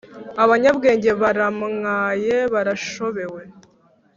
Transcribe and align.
Abanyabwenge 0.43 1.09
baramwaye 1.21 2.35
barashobewe 2.53 3.41